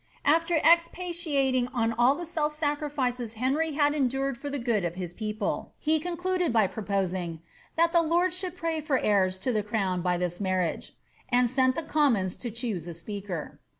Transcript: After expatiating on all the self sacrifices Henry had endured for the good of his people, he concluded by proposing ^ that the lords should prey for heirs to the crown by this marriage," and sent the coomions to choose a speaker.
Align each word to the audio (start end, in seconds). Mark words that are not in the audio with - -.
After 0.25 0.55
expatiating 0.63 1.67
on 1.75 1.91
all 1.93 2.15
the 2.15 2.25
self 2.25 2.53
sacrifices 2.53 3.33
Henry 3.33 3.73
had 3.73 3.93
endured 3.93 4.35
for 4.35 4.49
the 4.49 4.57
good 4.57 4.83
of 4.83 4.95
his 4.95 5.13
people, 5.13 5.75
he 5.77 5.99
concluded 5.99 6.51
by 6.51 6.65
proposing 6.65 7.33
^ 7.33 7.39
that 7.77 7.91
the 7.91 8.01
lords 8.01 8.35
should 8.35 8.57
prey 8.57 8.81
for 8.81 8.97
heirs 8.97 9.37
to 9.37 9.51
the 9.51 9.61
crown 9.61 10.01
by 10.01 10.17
this 10.17 10.41
marriage," 10.41 10.97
and 11.29 11.47
sent 11.51 11.75
the 11.75 11.83
coomions 11.83 12.35
to 12.39 12.49
choose 12.49 12.87
a 12.87 12.95
speaker. 12.95 13.59